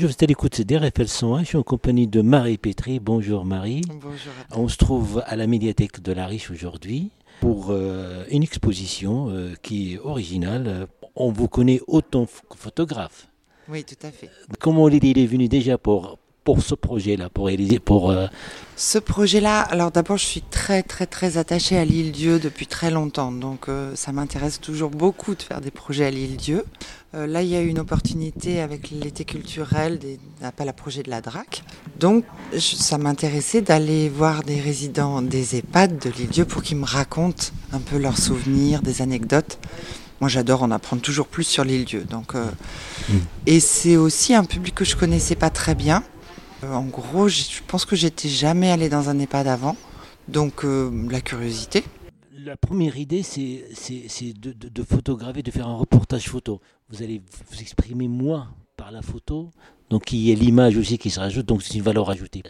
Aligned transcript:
Je 0.00 0.06
vous 0.06 0.14
à 0.18 0.24
l'écoute 0.24 0.62
d'RFL 0.62 1.08
101. 1.08 1.40
Je 1.40 1.44
suis 1.44 1.56
en 1.58 1.62
compagnie 1.62 2.06
de 2.06 2.22
Marie 2.22 2.56
Pétry. 2.56 3.00
Bonjour 3.00 3.44
Marie. 3.44 3.82
Bonjour. 3.86 4.32
On 4.52 4.66
se 4.66 4.78
trouve 4.78 5.22
à 5.26 5.36
la 5.36 5.46
médiathèque 5.46 6.00
de 6.00 6.12
la 6.12 6.26
Riche 6.26 6.50
aujourd'hui 6.50 7.10
pour 7.40 7.66
euh, 7.68 8.24
une 8.30 8.42
exposition 8.42 9.28
euh, 9.28 9.52
qui 9.60 9.92
est 9.92 9.98
originale. 9.98 10.86
On 11.16 11.30
vous 11.30 11.48
connaît 11.48 11.82
autant 11.86 12.24
que 12.24 12.56
photographe. 12.56 13.28
Oui, 13.68 13.84
tout 13.84 14.06
à 14.06 14.10
fait. 14.10 14.30
Comment 14.58 14.88
l'idée 14.88 15.12
est 15.14 15.26
venue 15.26 15.48
déjà 15.48 15.76
pour, 15.76 16.18
pour 16.44 16.62
ce 16.62 16.74
projet-là, 16.74 17.28
pour 17.28 17.46
réaliser, 17.46 17.78
pour... 17.78 18.10
euh, 18.10 18.26
Ce 18.76 18.98
projet-là, 18.98 19.60
alors 19.60 19.90
d'abord, 19.90 20.16
je 20.16 20.24
suis 20.24 20.40
très 20.42 20.82
très 20.82 21.06
très 21.06 21.36
attachée 21.36 21.76
à 21.76 21.84
l'île 21.84 22.12
Dieu 22.12 22.38
depuis 22.38 22.66
très 22.66 22.90
longtemps, 22.90 23.30
donc 23.30 23.68
euh, 23.68 23.92
ça 23.94 24.10
m'intéresse 24.12 24.58
toujours 24.60 24.90
beaucoup 24.90 25.34
de 25.34 25.42
faire 25.42 25.60
des 25.60 25.70
projets 25.70 26.06
à 26.06 26.10
l'île 26.10 26.36
Dieu. 26.36 26.64
Euh, 27.14 27.26
là, 27.26 27.42
il 27.42 27.48
y 27.48 27.56
a 27.56 27.60
eu 27.60 27.66
une 27.68 27.78
opportunité 27.80 28.60
avec 28.60 28.90
l'été 28.90 29.24
culturel 29.24 29.98
des 29.98 30.18
appels 30.42 30.68
à 30.68 30.72
projet 30.72 31.02
de 31.02 31.10
la 31.10 31.20
DRAC, 31.20 31.62
donc 31.98 32.24
je- 32.54 32.58
ça 32.58 32.96
m'intéressait 32.98 33.60
d'aller 33.60 34.08
voir 34.08 34.42
des 34.42 34.60
résidents 34.60 35.20
des 35.20 35.56
EHPAD 35.56 35.98
de 35.98 36.10
l'île 36.10 36.28
Dieu 36.28 36.44
pour 36.46 36.62
qu'ils 36.62 36.78
me 36.78 36.86
racontent 36.86 37.46
un 37.72 37.80
peu 37.80 37.98
leurs 37.98 38.16
souvenirs, 38.18 38.80
des 38.80 39.02
anecdotes. 39.02 39.58
Moi, 40.20 40.28
j'adore 40.28 40.62
en 40.62 40.70
apprendre 40.70 41.02
toujours 41.02 41.26
plus 41.26 41.44
sur 41.44 41.64
l'île 41.64 41.84
Dieu, 41.84 42.04
donc 42.08 42.34
euh, 42.34 42.46
et 43.46 43.60
c'est 43.60 43.96
aussi 43.96 44.34
un 44.34 44.44
public 44.44 44.74
que 44.74 44.84
je 44.84 44.96
connaissais 44.96 45.34
pas 45.36 45.50
très 45.50 45.74
bien. 45.74 46.02
Euh, 46.64 46.72
en 46.72 46.84
gros, 46.84 47.28
je 47.28 47.42
pense 47.66 47.84
que 47.84 47.96
j'étais 47.96 48.28
jamais 48.28 48.70
allée 48.70 48.88
dans 48.88 49.08
un 49.08 49.18
EHPAD 49.18 49.46
avant, 49.46 49.76
donc 50.28 50.64
euh, 50.64 50.90
la 51.10 51.20
curiosité. 51.20 51.84
La 52.44 52.56
première 52.56 52.96
idée, 52.96 53.22
c'est 53.22 53.64
de, 54.38 54.52
de- 54.52 54.68
de 54.68 54.82
photographier, 54.82 55.42
de 55.42 55.50
faire 55.50 55.68
un 55.68 55.76
reportage 55.76 56.28
photo. 56.28 56.60
Vous 56.90 57.02
allez 57.02 57.22
vous 57.50 57.60
exprimer 57.60 58.08
moins 58.08 58.48
par 58.76 58.90
la 58.92 59.02
photo, 59.02 59.50
donc 59.90 60.12
il 60.12 60.18
y 60.20 60.32
a 60.32 60.34
l'image 60.34 60.76
aussi 60.76 60.96
qui 60.98 61.10
se 61.10 61.20
rajoute, 61.20 61.46
donc 61.46 61.62
c'est 61.62 61.74
une 61.74 61.82
valeur 61.82 62.08
ajoutée. 62.10 62.42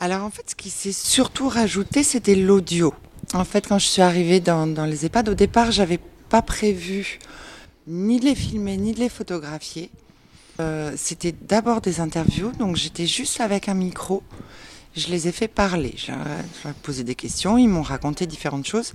Alors 0.00 0.24
en 0.24 0.30
fait, 0.30 0.50
ce 0.50 0.54
qui 0.54 0.70
s'est 0.70 0.92
surtout 0.92 1.48
rajouté, 1.48 2.02
c'était 2.02 2.34
l'audio. 2.34 2.94
En 3.34 3.44
fait, 3.44 3.66
quand 3.68 3.78
je 3.78 3.86
suis 3.86 4.02
arrivée 4.02 4.40
dans, 4.40 4.66
dans 4.66 4.84
les 4.86 5.04
EHPAD, 5.06 5.28
au 5.28 5.34
départ, 5.34 5.70
j'avais 5.70 6.00
pas 6.28 6.42
prévu 6.42 7.18
ni 7.86 8.18
de 8.20 8.24
les 8.24 8.34
filmer, 8.34 8.76
ni 8.76 8.92
de 8.92 9.00
les 9.00 9.08
photographier. 9.08 9.90
Euh, 10.60 10.92
c'était 10.96 11.32
d'abord 11.32 11.80
des 11.80 12.00
interviews, 12.00 12.52
donc 12.52 12.76
j'étais 12.76 13.06
juste 13.06 13.40
avec 13.40 13.68
un 13.68 13.74
micro. 13.74 14.22
Je 14.96 15.08
les 15.08 15.26
ai 15.26 15.32
fait 15.32 15.48
parler. 15.48 15.94
Je 15.96 16.12
leur 16.12 16.20
ai- 16.20 16.72
posé 16.82 17.02
des 17.02 17.16
questions, 17.16 17.58
ils 17.58 17.66
m'ont 17.68 17.82
raconté 17.82 18.26
différentes 18.26 18.66
choses. 18.66 18.92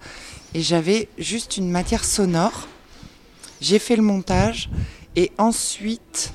Et 0.54 0.62
j'avais 0.62 1.10
juste 1.18 1.58
une 1.58 1.70
matière 1.70 2.06
sonore. 2.06 2.68
J'ai 3.60 3.80
fait 3.80 3.98
le 3.98 4.02
montage 4.04 4.70
et 5.18 5.32
ensuite 5.38 6.32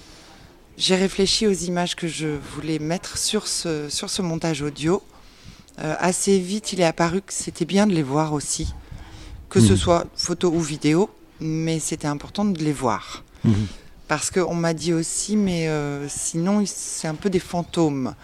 j'ai 0.77 0.97
réfléchi 0.97 1.47
aux 1.47 1.53
images 1.53 1.97
que 1.97 2.07
je 2.09 2.27
voulais 2.55 2.79
mettre 2.79 3.17
sur 3.17 3.47
ce, 3.47 3.89
sur 3.89 4.11
ce 4.11 4.21
montage 4.21 4.61
audio. 4.61 5.03
Euh, 5.79 5.95
assez 5.99 6.39
vite, 6.39 6.73
il 6.75 6.81
est 6.81 6.85
apparu 6.85 7.23
que 7.23 7.33
c'était 7.33 7.65
bien 7.65 7.87
de 7.87 7.95
les 7.95 8.03
voir 8.03 8.33
aussi, 8.35 8.75
que 9.49 9.61
ce 9.61 9.73
Mhm. 9.73 9.79
soit 9.79 10.05
photo 10.17 10.51
ou 10.53 10.61
vidéo, 10.61 11.09
mais 11.41 11.79
c'était 11.81 12.07
important 12.09 12.45
de 12.45 12.59
les 12.63 12.73
voir. 12.73 13.25
Mhm. 13.45 13.55
Parce 14.09 14.31
qu'on 14.31 14.55
m'a 14.55 14.75
dit 14.75 14.93
aussi, 14.93 15.37
mais 15.37 15.69
euh, 15.69 16.07
sinon, 16.09 16.63
c'est 16.67 17.09
un 17.09 17.15
peu 17.15 17.31
des 17.31 17.39
fantômes. 17.39 18.15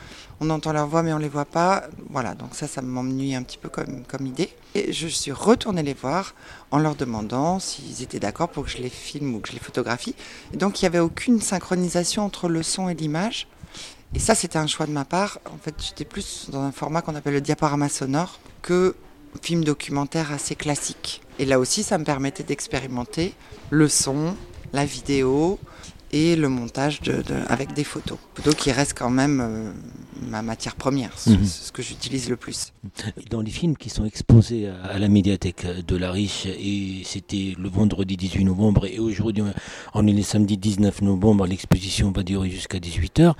On 0.40 0.50
entend 0.50 0.72
leur 0.72 0.86
voix, 0.86 1.02
mais 1.02 1.12
on 1.12 1.18
les 1.18 1.28
voit 1.28 1.44
pas. 1.44 1.84
Voilà, 2.10 2.34
donc 2.34 2.54
ça, 2.54 2.66
ça 2.66 2.82
m'ennuie 2.82 3.34
un 3.34 3.42
petit 3.42 3.58
peu 3.58 3.68
comme, 3.68 4.04
comme 4.04 4.26
idée. 4.26 4.50
Et 4.74 4.92
je 4.92 5.06
suis 5.06 5.32
retournée 5.32 5.82
les 5.82 5.94
voir 5.94 6.34
en 6.70 6.78
leur 6.78 6.94
demandant 6.94 7.60
s'ils 7.60 8.02
étaient 8.02 8.20
d'accord 8.20 8.48
pour 8.48 8.64
que 8.64 8.70
je 8.70 8.78
les 8.78 8.90
filme 8.90 9.34
ou 9.34 9.40
que 9.40 9.48
je 9.48 9.54
les 9.54 9.58
photographie. 9.58 10.14
Et 10.52 10.56
donc, 10.56 10.80
il 10.80 10.84
n'y 10.84 10.88
avait 10.88 10.98
aucune 10.98 11.40
synchronisation 11.40 12.24
entre 12.24 12.48
le 12.48 12.62
son 12.62 12.88
et 12.88 12.94
l'image. 12.94 13.46
Et 14.14 14.18
ça, 14.18 14.34
c'était 14.34 14.58
un 14.58 14.66
choix 14.66 14.86
de 14.86 14.92
ma 14.92 15.04
part. 15.04 15.38
En 15.46 15.58
fait, 15.58 15.74
j'étais 15.78 16.04
plus 16.04 16.48
dans 16.50 16.62
un 16.62 16.72
format 16.72 17.00
qu'on 17.00 17.14
appelle 17.14 17.34
le 17.34 17.40
diaporama 17.40 17.88
sonore 17.88 18.38
que 18.62 18.96
film 19.42 19.64
documentaire 19.64 20.32
assez 20.32 20.56
classique. 20.56 21.22
Et 21.38 21.44
là 21.44 21.58
aussi, 21.58 21.82
ça 21.82 21.96
me 21.98 22.04
permettait 22.04 22.42
d'expérimenter 22.42 23.34
le 23.70 23.88
son, 23.88 24.36
la 24.72 24.84
vidéo 24.84 25.58
et 26.12 26.34
le 26.34 26.48
montage 26.48 27.00
de, 27.02 27.22
de- 27.22 27.34
avec 27.48 27.72
des 27.72 27.84
photos. 27.84 28.18
Photos 28.34 28.54
qui 28.56 28.72
restent 28.72 28.98
quand 28.98 29.10
même 29.10 29.40
euh, 29.40 29.72
ma 30.28 30.42
matière 30.42 30.74
première, 30.74 31.16
ce, 31.18 31.30
Mhm. 31.30 31.44
ce 31.46 31.70
que 31.70 31.82
j'utilise 31.82 32.28
le 32.28 32.36
plus. 32.36 32.72
Dans 33.30 33.40
les 33.40 33.50
films 33.52 33.76
qui 33.76 33.90
sont 33.90 34.04
exposés 34.04 34.68
à 34.68 34.98
la 34.98 35.08
médiathèque 35.08 35.64
de 35.86 35.96
la 35.96 36.10
Riche, 36.10 36.46
et 36.46 37.02
c'était 37.04 37.54
le 37.56 37.68
vendredi 37.68 38.16
18 38.16 38.44
novembre, 38.44 38.86
et 38.86 38.98
aujourd'hui 38.98 39.44
on 39.94 40.06
est 40.06 40.12
le 40.12 40.22
samedi 40.22 40.56
19 40.56 41.02
novembre, 41.02 41.46
l'exposition 41.46 42.10
va 42.10 42.24
durer 42.24 42.50
jusqu'à 42.50 42.78
18h. 42.78 43.34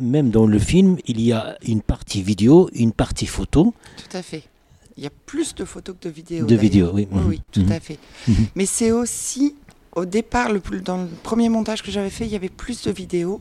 Même 0.00 0.30
dans 0.30 0.46
le 0.46 0.60
film, 0.60 0.96
il 1.06 1.20
y 1.20 1.32
a 1.32 1.58
une 1.66 1.82
partie 1.82 2.22
vidéo, 2.22 2.70
une 2.72 2.92
partie 2.92 3.26
photo. 3.26 3.74
Tout 3.96 4.16
à 4.16 4.22
fait. 4.22 4.44
Il 4.96 5.02
y 5.02 5.06
a 5.08 5.10
plus 5.26 5.54
de 5.56 5.64
photos 5.64 5.96
que 6.00 6.08
de 6.08 6.14
vidéos. 6.14 6.46
De 6.46 6.54
vidéos, 6.54 6.90
oui. 6.94 7.08
Oui, 7.10 7.22
oui, 7.26 7.42
tout 7.50 7.62
Mhm. 7.62 7.72
à 7.72 7.80
fait. 7.80 7.98
Mhm. 8.28 8.46
Mais 8.54 8.66
c'est 8.66 8.92
aussi, 8.92 9.56
au 9.94 10.04
départ, 10.04 10.50
le 10.52 10.60
dans 10.80 10.98
le 11.02 11.08
premier 11.22 11.48
montage 11.48 11.82
que 11.82 11.90
j'avais 11.90 12.10
fait, 12.10 12.24
il 12.26 12.30
y 12.32 12.36
avait 12.36 12.48
plus 12.48 12.82
de 12.82 12.90
vidéos. 12.90 13.40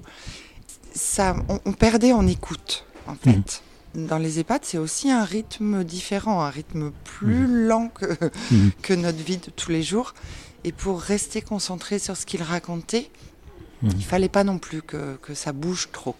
Ça, 0.93 1.35
on, 1.49 1.59
on 1.65 1.73
perdait 1.73 2.13
en 2.13 2.25
écoute, 2.27 2.85
en 3.07 3.15
fait. 3.15 3.61
Dans 3.95 4.17
les 4.17 4.39
EHPAD, 4.39 4.61
c'est 4.63 4.77
aussi 4.77 5.09
un 5.09 5.23
rythme 5.23 5.83
différent, 5.83 6.41
un 6.41 6.49
rythme 6.49 6.91
plus 7.03 7.47
lent 7.67 7.89
que, 7.89 8.05
Mhm. 8.51 8.71
que 8.81 8.93
notre 8.93 9.17
vie 9.23 9.37
de 9.37 9.49
tous 9.49 9.71
les 9.71 9.81
jours. 9.83 10.13
Et 10.63 10.71
pour 10.71 10.99
rester 11.01 11.41
concentré 11.41 11.97
sur 11.99 12.15
ce 12.17 12.25
qu'il 12.25 12.43
racontait, 12.43 13.09
il 13.83 14.03
fallait 14.03 14.29
pas 14.29 14.43
non 14.43 14.57
plus 14.57 14.81
que, 14.81 15.15
que 15.21 15.33
ça 15.33 15.51
bouge 15.53 15.89
trop. 15.91 16.15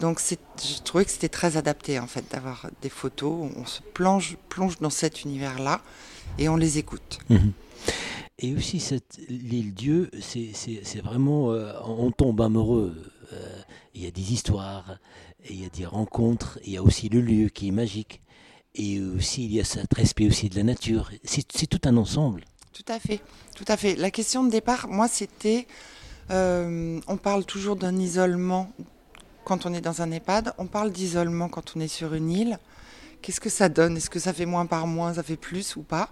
Donc 0.00 0.20
je 0.20 0.82
trouvais 0.82 1.04
que 1.04 1.10
c'était 1.10 1.28
très 1.28 1.56
adapté 1.56 1.98
en 1.98 2.06
fait 2.06 2.24
d'avoir 2.30 2.66
des 2.82 2.88
photos, 2.88 3.50
on 3.56 3.64
se 3.66 3.80
plonge, 3.94 4.36
plonge 4.48 4.78
dans 4.80 4.90
cet 4.90 5.22
univers-là 5.22 5.80
et 6.38 6.48
on 6.48 6.56
les 6.56 6.78
écoute. 6.78 7.18
Et 8.38 8.54
aussi, 8.54 8.82
l'île 9.28 9.74
Dieu, 9.74 10.10
c'est, 10.20 11.00
vraiment, 11.00 11.52
euh, 11.52 11.72
on 11.84 12.10
tombe 12.10 12.40
amoureux. 12.40 12.94
Euh, 13.32 13.62
Il 13.94 14.02
y 14.02 14.06
a 14.06 14.10
des 14.10 14.32
histoires, 14.32 14.98
il 15.48 15.62
y 15.62 15.64
a 15.64 15.68
des 15.68 15.86
rencontres, 15.86 16.58
il 16.64 16.72
y 16.72 16.76
a 16.76 16.82
aussi 16.82 17.08
le 17.08 17.20
lieu 17.20 17.48
qui 17.48 17.68
est 17.68 17.72
magique. 17.72 18.22
Et 18.74 19.00
aussi, 19.00 19.44
il 19.44 19.52
y 19.54 19.60
a 19.60 19.64
cet 19.64 19.94
respect 19.94 20.26
aussi 20.26 20.48
de 20.48 20.56
la 20.56 20.64
nature. 20.64 21.12
C'est, 21.22 21.46
c'est 21.52 21.68
tout 21.68 21.80
un 21.84 21.96
ensemble. 21.96 22.44
Tout 22.72 22.84
à 22.88 22.98
fait, 22.98 23.20
tout 23.54 23.64
à 23.68 23.76
fait. 23.76 23.94
La 23.94 24.10
question 24.10 24.42
de 24.42 24.50
départ, 24.50 24.88
moi, 24.88 25.06
c'était, 25.06 25.68
euh, 26.30 27.00
on 27.06 27.16
parle 27.16 27.44
toujours 27.44 27.76
d'un 27.76 27.96
isolement 27.96 28.72
quand 29.44 29.64
on 29.64 29.72
est 29.74 29.80
dans 29.80 30.02
un 30.02 30.10
EHPAD, 30.10 30.54
on 30.58 30.66
parle 30.66 30.90
d'isolement 30.90 31.48
quand 31.48 31.76
on 31.76 31.80
est 31.80 31.88
sur 31.88 32.14
une 32.14 32.30
île. 32.30 32.58
Qu'est-ce 33.22 33.40
que 33.40 33.50
ça 33.50 33.68
donne? 33.68 33.96
Est-ce 33.96 34.10
que 34.10 34.18
ça 34.18 34.32
fait 34.32 34.46
moins 34.46 34.66
par 34.66 34.88
moins, 34.88 35.14
ça 35.14 35.22
fait 35.22 35.36
plus 35.36 35.76
ou 35.76 35.82
pas? 35.82 36.10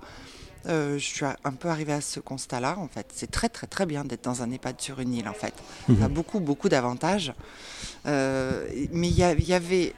Euh, 0.66 0.98
Je 0.98 1.04
suis 1.04 1.24
un 1.24 1.52
peu 1.52 1.68
arrivée 1.68 1.92
à 1.92 2.00
ce 2.00 2.20
constat-là, 2.20 2.78
en 2.78 2.88
fait. 2.88 3.06
C'est 3.14 3.30
très, 3.30 3.48
très, 3.48 3.66
très 3.66 3.86
bien 3.86 4.04
d'être 4.04 4.24
dans 4.24 4.42
un 4.42 4.50
EHPAD 4.50 4.80
sur 4.80 5.00
une 5.00 5.12
île, 5.14 5.28
en 5.28 5.32
fait. 5.34 5.54
Ça 5.98 6.04
a 6.04 6.08
beaucoup, 6.08 6.40
beaucoup 6.40 6.68
d'avantages. 6.68 7.32
Euh, 8.06 8.68
mais 8.92 9.08
il 9.08 9.16
y, 9.16 9.52
avait 9.54 9.94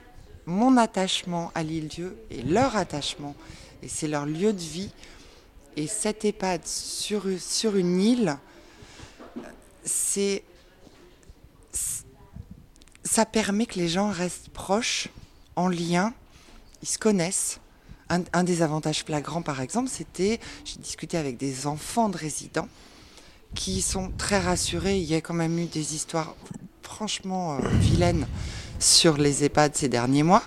mon 0.46 0.76
attachement 0.76 1.50
à 1.54 1.62
l'île 1.62 1.88
Dieu 1.88 2.16
et 2.30 2.42
leur 2.42 2.76
attachement, 2.76 3.34
et 3.82 3.88
c'est 3.88 4.08
leur 4.08 4.26
lieu 4.26 4.52
de 4.52 4.58
vie. 4.60 4.90
Et 5.76 5.86
cet 5.86 6.24
EHPAD 6.24 6.66
sur, 6.66 7.24
sur 7.40 7.76
une 7.76 8.00
île, 8.00 8.36
c'est- 9.84 10.44
ça 13.04 13.26
permet 13.26 13.66
que 13.66 13.78
les 13.78 13.88
gens 13.88 14.08
restent 14.10 14.48
proches, 14.50 15.08
en 15.56 15.68
lien, 15.68 16.14
ils 16.82 16.88
se 16.88 16.98
connaissent. 16.98 17.60
Un, 18.10 18.44
des 18.44 18.62
avantages 18.62 19.02
flagrants, 19.02 19.42
par 19.42 19.60
exemple, 19.60 19.88
c'était, 19.88 20.38
j'ai 20.64 20.78
discuté 20.78 21.16
avec 21.16 21.36
des 21.36 21.66
enfants 21.66 22.08
de 22.08 22.16
résidents 22.16 22.68
qui 23.54 23.80
sont 23.82 24.12
très 24.18 24.38
rassurés. 24.38 24.98
Il 24.98 25.04
y 25.04 25.14
a 25.14 25.20
quand 25.20 25.34
même 25.34 25.58
eu 25.58 25.66
des 25.66 25.94
histoires 25.94 26.34
franchement 26.82 27.54
euh, 27.54 27.68
vilaines 27.80 28.26
sur 28.78 29.16
les 29.16 29.44
EHPAD 29.44 29.74
ces 29.74 29.88
derniers 29.88 30.22
mois. 30.22 30.42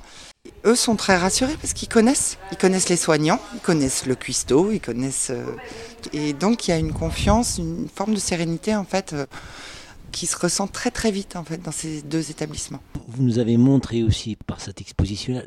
Eux 0.66 0.76
sont 0.76 0.96
très 0.96 1.18
rassurés 1.18 1.56
parce 1.60 1.74
qu'ils 1.74 1.90
connaissent, 1.90 2.38
ils 2.52 2.58
connaissent 2.58 2.90
les 2.90 2.98
soignants, 2.98 3.40
ils 3.54 3.60
connaissent 3.60 4.06
le 4.06 4.16
cuistot, 4.16 4.72
ils 4.72 4.80
connaissent 4.80 5.32
euh, 5.32 5.44
et 6.14 6.34
donc 6.34 6.68
il 6.68 6.72
y 6.72 6.74
a 6.74 6.78
une 6.78 6.94
confiance, 6.94 7.58
une 7.58 7.88
forme 7.94 8.14
de 8.14 8.20
sérénité 8.20 8.76
en 8.76 8.86
fait 8.86 9.14
euh, 9.14 9.26
qui 10.12 10.26
se 10.26 10.38
ressent 10.38 10.68
très 10.68 10.92
très 10.92 11.12
vite 11.12 11.36
en 11.36 11.44
fait 11.44 11.58
dans 11.58 11.72
ces 11.72 12.02
deux 12.02 12.32
établissements. 12.32 12.82
Vous 13.08 13.24
nous 13.24 13.40
avez 13.40 13.58
montré 13.58 14.04
aussi 14.04 14.36
par 14.36 14.62
cette 14.62 14.80
exposition 14.80 15.42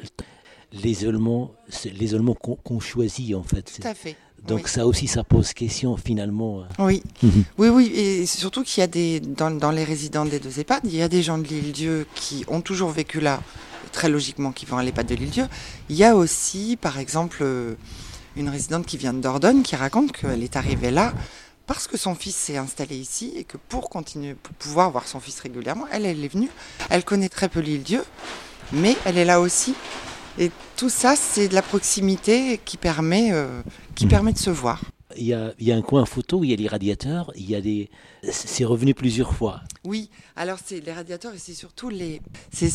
l'isolement, 0.73 1.53
l'isolement 1.85 2.35
qu'on, 2.35 2.81
choisit 2.81 3.35
en 3.35 3.43
fait. 3.43 3.79
Tout 3.81 3.87
à 3.87 3.95
fait. 3.95 4.17
Donc 4.47 4.63
oui. 4.65 4.71
ça 4.71 4.87
aussi, 4.87 5.07
ça 5.07 5.23
pose 5.23 5.53
question 5.53 5.97
finalement. 5.97 6.65
Oui, 6.79 7.03
Mhm. 7.23 7.45
oui, 7.59 7.69
oui, 7.69 7.87
et 7.95 8.27
surtout 8.27 8.63
qu'il 8.63 8.81
y 8.81 8.85
a 8.85 8.87
des 8.87 9.21
dans, 9.21 9.51
dans 9.51 9.71
les 9.71 9.85
résidents 9.85 10.25
des 10.25 10.41
deux 10.41 10.59
EHPAD, 10.61 10.81
il 10.85 10.97
y 10.97 11.03
a 11.03 11.09
des 11.09 11.23
gens 11.23 11.37
de 11.39 11.47
l'île 11.47 11.73
Dieu 11.73 12.07
qui 12.15 12.45
ont 12.49 12.63
toujours 12.63 12.91
vécu 12.91 13.21
là, 13.21 13.41
très 13.93 14.09
logiquement, 14.09 14.53
qui 14.53 14.65
vont 14.65 14.79
à 14.79 14.83
l'EHPAD 14.83 15.07
de 15.09 15.15
l'île 15.15 15.31
Dieu. 15.31 15.47
Il 15.91 15.97
y 15.97 16.05
a 16.05 16.17
aussi, 16.17 16.79
par 16.81 16.99
exemple, 16.99 17.39
euh, 17.43 17.75
une 18.37 18.49
résidente 18.49 18.87
qui 18.87 18.97
vient 18.97 19.13
de 19.13 19.21
Dordogne 19.21 19.61
qui 19.63 19.77
raconte 19.77 20.13
qu'elle 20.13 20.43
est 20.43 20.57
arrivée 20.57 20.91
là 20.91 21.13
parce 21.67 21.87
que 21.87 21.97
son 21.99 22.15
fils 22.15 22.35
s'est 22.35 22.57
installé 22.57 22.97
ici 22.97 23.33
et 23.37 23.45
que 23.45 23.57
pour 23.69 23.91
continuer, 23.91 24.35
pour 24.35 24.55
pouvoir 24.55 24.91
voir 24.91 25.07
son 25.07 25.21
fils 25.21 25.39
régulièrement, 25.41 25.85
elle, 25.93 26.07
elle 26.07 26.25
est 26.25 26.29
venue. 26.29 26.49
Elle 26.89 27.05
connaît 27.05 27.29
très 27.29 27.49
peu 27.49 27.61
l'île 27.61 27.83
Dieu, 27.83 28.03
mais 28.73 28.97
elle 29.05 29.19
est 29.19 29.25
là 29.27 29.41
aussi. 29.41 29.75
Et 30.39 30.51
tout 30.77 30.89
ça, 30.91 31.17
c'est 31.17 31.49
de 31.49 31.55
la 31.55 31.63
proximité 31.63 32.61
qui 32.65 32.77
permet, 32.77 33.31
euh, 33.33 33.63
qui 33.95 34.05
Mhm. 34.05 34.11
permet 34.11 34.33
de 34.33 34.39
se 34.39 34.51
voir. 34.51 34.81
Il 35.17 35.25
y, 35.27 35.35
a, 35.35 35.53
il 35.59 35.67
y 35.67 35.73
a 35.73 35.77
un 35.77 35.83
coin 35.83 36.07
photo 36.07 36.39
où 36.39 36.45
il 36.45 36.51
y 36.51 36.53
a 36.53 36.57
les 36.57 36.69
radiateurs, 36.69 37.33
il 37.35 37.51
y 37.51 37.57
a 37.57 37.61
des... 37.61 37.91
C'est 38.31 38.65
revenu 38.65 38.95
plusieurs 38.95 39.35
fois. 39.35 39.61
Oui, 39.85 40.09
alors 40.37 40.59
c'est 40.65 40.79
les 40.79 40.93
radiateurs 40.93 41.35
et 41.35 41.39
c'est 41.39 41.55
surtout 41.55 41.89
les, 41.89 42.21
c'est 42.53 42.71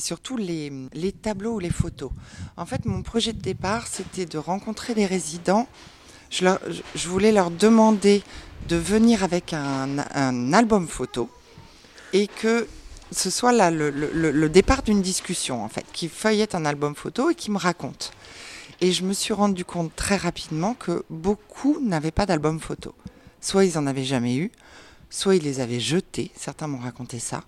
surtout 0.00 0.38
les, 0.38 0.72
les 0.94 1.12
tableaux 1.12 1.56
ou 1.56 1.58
les 1.58 1.68
photos. 1.70 2.10
En 2.56 2.64
fait, 2.64 2.86
mon 2.86 3.02
projet 3.02 3.34
de 3.34 3.40
départ, 3.42 3.86
c'était 3.86 4.24
de 4.24 4.38
rencontrer 4.38 4.94
des 4.94 5.04
résidents. 5.04 5.68
Je, 6.30 6.44
leur- 6.44 6.60
je- 6.70 6.80
je 6.94 7.08
voulais 7.08 7.32
leur 7.32 7.50
demander 7.50 8.22
de 8.68 8.76
venir 8.76 9.22
avec 9.22 9.52
un, 9.52 9.98
un 10.14 10.52
album 10.54 10.88
photo 10.88 11.28
et 12.14 12.28
que 12.28 12.66
ce 13.14 13.30
soit 13.30 13.52
là 13.52 13.70
le, 13.70 14.48
départ 14.48 14.82
d'une 14.82 15.02
discussion, 15.02 15.64
en 15.64 15.68
fait, 15.68 15.84
qui 15.92 16.08
feuillette 16.08 16.54
un 16.54 16.64
album 16.64 16.94
photo 16.94 17.30
et 17.30 17.34
qui 17.34 17.50
me 17.50 17.58
raconte. 17.58 18.12
Et 18.80 18.92
je 18.92 19.04
me 19.04 19.12
suis 19.12 19.32
rendu 19.32 19.64
compte 19.64 19.94
très 19.94 20.16
rapidement 20.16 20.74
que 20.74 21.04
beaucoup 21.10 21.78
n'avaient 21.80 22.10
pas 22.10 22.26
d'album 22.26 22.60
photo. 22.60 22.94
Soit 23.40 23.64
ils 23.64 23.78
en 23.78 23.86
avaient 23.86 24.04
jamais 24.04 24.36
eu, 24.36 24.50
soit 25.10 25.36
ils 25.36 25.42
les 25.42 25.60
avaient 25.60 25.80
jetés, 25.80 26.30
certains 26.36 26.66
m'ont 26.66 26.78
raconté 26.78 27.18
ça. 27.18 27.44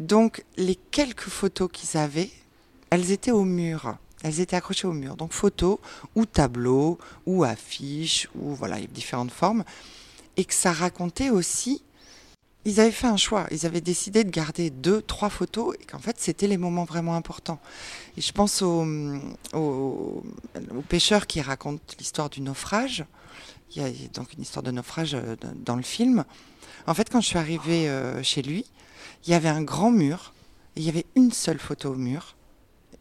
Donc 0.00 0.44
les 0.56 0.74
quelques 0.74 1.28
photos 1.28 1.68
qu'ils 1.72 1.98
avaient, 1.98 2.30
elles 2.90 3.10
étaient 3.12 3.30
au 3.30 3.44
mur, 3.44 3.96
elles 4.22 4.40
étaient 4.40 4.56
accrochées 4.56 4.86
au 4.86 4.92
mur. 4.92 5.16
Donc 5.16 5.32
photos 5.32 5.78
ou 6.14 6.24
tableaux 6.24 6.98
ou 7.26 7.44
affiches 7.44 8.28
ou 8.34 8.54
voilà, 8.54 8.78
il 8.78 8.82
y 8.82 8.84
a 8.86 8.88
différentes 8.88 9.30
formes. 9.30 9.64
Et 10.36 10.44
que 10.44 10.54
ça 10.54 10.72
racontait 10.72 11.30
aussi, 11.30 11.82
ils 12.64 12.80
avaient 12.80 12.90
fait 12.90 13.06
un 13.06 13.16
choix, 13.16 13.46
ils 13.50 13.66
avaient 13.66 13.80
décidé 13.80 14.24
de 14.24 14.30
garder 14.30 14.70
deux, 14.70 15.02
trois 15.02 15.28
photos 15.30 15.74
et 15.80 15.84
qu'en 15.84 15.98
fait 15.98 16.16
c'était 16.18 16.46
les 16.46 16.56
moments 16.56 16.84
vraiment 16.84 17.14
importants. 17.14 17.60
Et 18.16 18.20
je 18.20 18.32
pense 18.32 18.62
aux, 18.62 18.86
aux, 19.52 20.22
aux 20.76 20.82
pêcheurs 20.88 21.26
qui 21.26 21.40
racontent 21.40 21.82
l'histoire 21.98 22.30
du 22.30 22.40
naufrage. 22.40 23.04
Il 23.74 23.82
y 23.82 23.84
a 23.84 23.90
donc 24.14 24.32
une 24.34 24.42
histoire 24.42 24.62
de 24.62 24.70
naufrage 24.70 25.14
euh, 25.14 25.36
dans 25.56 25.76
le 25.76 25.82
film. 25.82 26.24
En 26.86 26.94
fait, 26.94 27.10
quand 27.10 27.20
je 27.20 27.26
suis 27.26 27.38
arrivée 27.38 27.88
euh, 27.88 28.22
chez 28.22 28.42
lui, 28.42 28.66
il 29.26 29.30
y 29.30 29.34
avait 29.34 29.48
un 29.48 29.62
grand 29.62 29.90
mur, 29.90 30.32
et 30.76 30.80
il 30.80 30.86
y 30.86 30.88
avait 30.88 31.06
une 31.16 31.32
seule 31.32 31.58
photo 31.58 31.90
au 31.90 31.96
mur, 31.96 32.36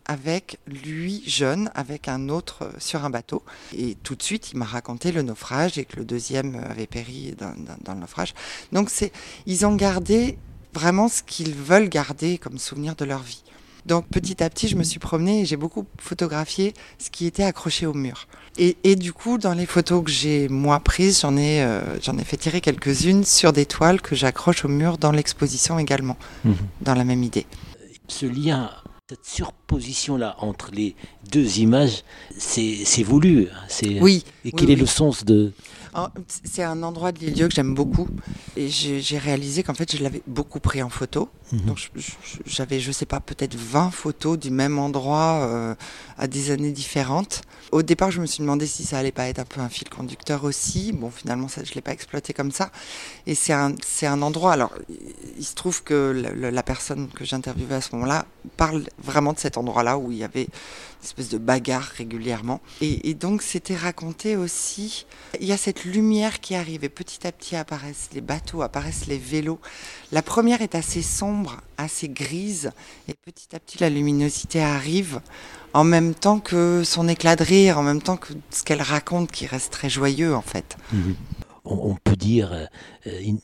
avec 0.05 0.57
lui 0.67 1.23
jeune, 1.25 1.71
avec 1.75 2.07
un 2.07 2.29
autre 2.29 2.63
euh, 2.63 2.71
sur 2.79 3.05
un 3.05 3.09
bateau. 3.09 3.43
Et 3.77 3.95
tout 4.03 4.15
de 4.15 4.23
suite, 4.23 4.51
il 4.51 4.57
m'a 4.57 4.65
raconté 4.65 5.11
le 5.11 5.21
naufrage 5.21 5.77
et 5.77 5.85
que 5.85 5.95
le 5.97 6.05
deuxième 6.05 6.55
avait 6.69 6.87
péri 6.87 7.35
dans, 7.37 7.53
dans- 7.55 7.77
dans 7.83 7.93
le 7.93 8.01
naufrage. 8.01 8.33
Donc, 8.71 8.89
c'est, 8.89 9.11
ils 9.45 9.65
ont 9.65 9.75
gardé 9.75 10.37
vraiment 10.73 11.07
ce 11.07 11.23
qu'ils 11.23 11.53
veulent 11.53 11.89
garder 11.89 12.37
comme 12.37 12.57
souvenir 12.57 12.95
de 12.95 13.05
leur 13.05 13.19
vie. 13.21 13.43
Donc, 13.85 14.07
petit 14.07 14.41
à 14.41 14.49
petit, 14.49 14.69
je 14.69 14.77
me 14.77 14.83
suis 14.83 14.99
promenée 14.99 15.41
et 15.41 15.45
j'ai 15.45 15.57
beaucoup 15.57 15.85
photographié 15.99 16.73
ce 16.99 17.09
qui 17.09 17.25
était 17.25 17.43
accroché 17.43 17.85
au 17.85 17.93
mur. 17.93 18.27
Et, 18.57 18.77
et 18.85 18.95
du 18.95 19.11
coup, 19.11 19.37
dans 19.37 19.53
les 19.53 19.65
photos 19.65 20.03
que 20.05 20.09
j'ai 20.11 20.47
moi 20.47 20.79
prises, 20.79 21.19
j'en 21.21 21.35
ai, 21.35 21.61
euh, 21.63 21.99
j'en 22.01 22.17
ai 22.17 22.23
fait 22.23 22.37
tirer 22.37 22.61
quelques-unes 22.61 23.25
sur 23.25 23.51
des 23.51 23.65
toiles 23.65 24.01
que 24.01 24.15
j'accroche 24.15 24.63
au 24.63 24.69
mur 24.69 24.97
dans 24.97 25.11
l'exposition 25.11 25.79
également, 25.79 26.17
dans 26.81 26.93
la 26.95 27.03
même 27.03 27.23
idée. 27.23 27.45
Ce 28.07 28.25
lien, 28.25 28.69
cette 29.09 29.25
surposition-là 29.25 30.37
entre 30.39 30.71
les 30.71 30.95
deux 31.29 31.59
images, 31.59 32.03
c'est 32.37 33.03
voulu. 33.03 33.49
hein, 33.53 33.65
c'est- 33.67 33.99
Oui. 33.99 34.23
Et 34.45 34.47
oui, 34.47 34.51
quel 34.55 34.69
est 34.69 34.75
oui. 34.75 34.79
le 34.79 34.85
sens 34.85 35.25
de... 35.25 35.51
C'est 36.43 36.63
un 36.63 36.83
endroit 36.83 37.11
de 37.11 37.19
l'île 37.19 37.33
Dieu 37.33 37.47
que 37.47 37.53
j'aime 37.53 37.73
beaucoup. 37.73 38.07
Et 38.55 38.67
j'ai 38.69 39.17
réalisé 39.17 39.63
qu'en 39.63 39.73
fait, 39.73 39.95
je 39.95 40.03
l'avais 40.03 40.21
beaucoup 40.27 40.59
pris 40.59 40.81
en 40.81 40.89
photo. 40.89 41.29
Mhm. 41.51 41.61
Donc, 41.61 41.91
j'avais, 42.45 42.79
je 42.79 42.91
sais 42.91 43.05
pas, 43.05 43.19
peut-être 43.19 43.55
20 43.55 43.91
photos 43.91 44.37
du 44.37 44.49
même 44.49 44.79
endroit 44.79 45.39
euh, 45.41 45.75
à 46.17 46.27
des 46.27 46.51
années 46.51 46.71
différentes. 46.71 47.41
Au 47.71 47.81
départ, 47.81 48.11
je 48.11 48.21
me 48.21 48.25
suis 48.25 48.41
demandé 48.41 48.67
si 48.67 48.83
ça 48.83 48.97
allait 48.97 49.11
pas 49.11 49.27
être 49.27 49.39
un 49.39 49.45
peu 49.45 49.61
un 49.61 49.69
fil 49.69 49.89
conducteur 49.89 50.43
aussi. 50.43 50.91
Bon, 50.91 51.09
finalement, 51.09 51.47
ça, 51.47 51.63
je 51.63 51.73
l'ai 51.73 51.81
pas 51.81 51.91
exploité 51.91 52.33
comme 52.33 52.51
ça. 52.51 52.71
Et 53.25 53.35
c'est 53.35 53.53
un, 53.53 53.73
un 54.03 54.21
endroit. 54.21 54.53
Alors, 54.53 54.73
il 55.37 55.45
se 55.45 55.55
trouve 55.55 55.83
que 55.83 56.23
la 56.35 56.63
personne 56.63 57.07
que 57.09 57.25
j'interviewais 57.25 57.75
à 57.75 57.81
ce 57.81 57.95
moment-là 57.95 58.25
parle 58.57 58.83
vraiment 59.01 59.33
de 59.33 59.39
cet 59.39 59.57
endroit-là 59.57 59.97
où 59.97 60.11
il 60.11 60.17
y 60.17 60.23
avait 60.23 60.43
une 60.43 61.03
espèce 61.03 61.29
de 61.29 61.37
bagarre 61.37 61.91
régulièrement. 61.97 62.61
Et, 62.81 63.09
et 63.09 63.13
donc, 63.13 63.41
c'était 63.41 63.75
raconté 63.75 64.37
aussi. 64.37 65.05
Il 65.39 65.47
y 65.47 65.51
a 65.51 65.57
cette 65.57 65.82
lumière 65.85 66.39
qui 66.39 66.55
arrive 66.55 66.83
et 66.83 66.89
petit 66.89 67.25
à 67.27 67.31
petit 67.31 67.55
apparaissent 67.55 68.09
les 68.13 68.21
bateaux, 68.21 68.61
apparaissent 68.61 69.07
les 69.07 69.17
vélos. 69.17 69.59
La 70.11 70.21
première 70.21 70.61
est 70.61 70.75
assez 70.75 71.01
sombre, 71.01 71.61
assez 71.77 72.09
grise, 72.09 72.71
et 73.07 73.13
petit 73.13 73.55
à 73.55 73.59
petit 73.59 73.79
la 73.79 73.89
luminosité 73.89 74.61
arrive 74.61 75.21
en 75.73 75.83
même 75.83 76.13
temps 76.13 76.39
que 76.39 76.83
son 76.85 77.07
éclat 77.07 77.35
de 77.35 77.43
rire, 77.43 77.77
en 77.79 77.83
même 77.83 78.01
temps 78.01 78.17
que 78.17 78.33
ce 78.51 78.63
qu'elle 78.63 78.81
raconte 78.81 79.31
qui 79.31 79.47
reste 79.47 79.71
très 79.71 79.89
joyeux 79.89 80.35
en 80.35 80.41
fait. 80.41 80.77
on, 81.65 81.91
on 81.91 81.95
peut 82.03 82.15
dire 82.15 82.51
euh, 82.53 83.19
une 83.21 83.39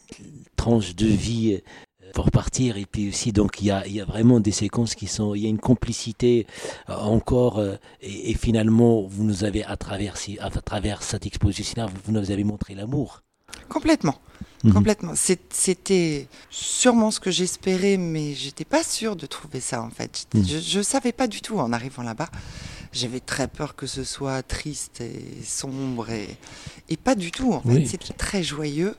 tranche 0.56 0.96
de 0.96 1.08
vie 1.08 1.62
pour 2.14 2.32
partir 2.32 2.78
et 2.78 2.86
puis 2.86 3.10
aussi 3.10 3.32
donc 3.32 3.62
il 3.62 3.68
y 3.68 3.72
a, 3.72 3.88
y 3.88 4.02
a 4.02 4.06
vraiment 4.06 4.40
des 4.40 4.52
séquences 4.52 4.96
qui 4.96 5.08
sont 5.08 5.36
il 5.36 5.44
y 5.44 5.46
a 5.46 5.50
une 5.50 5.60
complicité 5.60 6.48
euh, 6.90 6.96
encore 6.96 7.60
euh, 7.60 7.76
et, 8.02 8.32
et 8.32 8.34
finalement 8.34 9.02
vous 9.04 9.24
nous 9.24 9.44
avez 9.44 9.64
à 9.64 9.78
travers 9.78 10.16
à 10.40 10.50
travers 10.50 11.04
cette 11.04 11.26
exposition 11.26 11.86
vous, 11.86 12.02
vous 12.06 12.12
nous 12.12 12.32
avez 12.32 12.44
montré 12.44 12.76
l'amour 12.76 13.22
Complètement. 13.68 14.16
Mhm. 14.64 14.74
Complètement. 14.74 15.14
C'était 15.16 16.28
sûrement 16.50 17.12
ce 17.12 17.20
que 17.20 17.32
j'espérais, 17.32 17.98
mais 17.98 18.34
j'étais 18.34 18.66
pas 18.66 18.84
sûre 18.84 19.16
de 19.16 19.26
trouver 19.26 19.60
ça 19.60 19.82
en 19.82 19.90
fait. 19.90 20.28
Mhm. 20.34 20.46
Je, 20.46 20.58
je 20.60 20.82
savais 20.82 21.12
pas 21.14 21.28
du 21.28 21.42
tout 21.42 21.60
en 21.60 21.72
arrivant 21.72 22.04
là-bas. 22.04 22.30
J'avais 22.92 23.20
très 23.20 23.48
peur 23.48 23.76
que 23.76 23.86
ce 23.86 24.04
soit 24.04 24.42
triste 24.42 25.02
et 25.02 25.44
sombre 25.46 26.10
et, 26.10 26.28
et 26.90 26.98
pas 26.98 27.16
du 27.16 27.32
tout 27.32 27.54
en 27.54 27.62
fait. 27.62 27.70
Oui. 27.70 27.88
C'était 27.88 28.14
très 28.14 28.44
joyeux, 28.44 28.96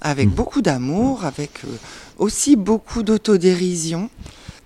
avec 0.00 0.28
Mhm. 0.28 0.34
beaucoup 0.34 0.62
d'amour, 0.62 1.24
avec 1.24 1.64
euh, 1.64 1.68
aussi 2.18 2.56
beaucoup 2.56 3.02
d'autodérision. 3.02 4.10